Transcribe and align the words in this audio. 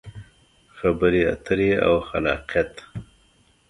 خبرې 0.77 1.21
اترې 1.33 1.69
او 1.85 1.93
خلاقیت: 2.07 2.73